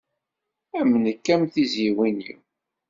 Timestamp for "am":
0.79-0.91, 1.33-1.43